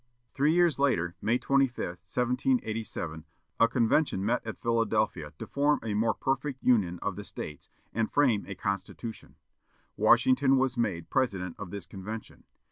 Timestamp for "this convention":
11.69-12.45